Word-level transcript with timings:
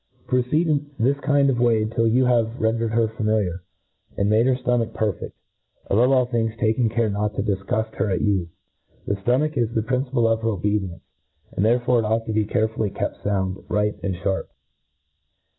^ 0.23 0.25
Proceed 0.27 0.67
in 0.67 0.89
this 0.97 1.19
kind' 1.19 1.59
way 1.59 1.85
till 1.85 2.07
you 2.07 2.25
have 2.25 2.59
ren 2.59 2.79
dered 2.79 2.89
her 2.89 3.07
familiar, 3.07 3.61
and 4.17 4.31
made 4.31 4.47
her 4.47 4.55
fl:omach 4.55 4.95
per*^ 4.95 5.13
fefl;; 5.13 5.31
above 5.91 6.09
all 6.11 6.25
thirgs 6.25 6.57
taking 6.57 6.89
care 6.89 7.07
not 7.07 7.35
to 7.35 7.43
difgufl: 7.43 7.93
her 7.93 8.09
at 8.09 8.21
you. 8.21 8.49
The 9.05 9.13
ftomach 9.13 9.55
is 9.57 9.71
the 9.75 9.83
principle 9.83 10.27
of 10.27 10.41
her 10.41 10.49
obedience; 10.49 11.03
and 11.55 11.63
therefore 11.63 11.99
it 11.99 12.05
ought 12.05 12.25
to 12.25 12.33
be 12.33 12.45
care* 12.45 12.67
fully 12.67 12.89
kept 12.89 13.17
found, 13.23 13.57
ripe, 13.69 13.99
and 14.01 14.15
fliarp.. 14.15 14.45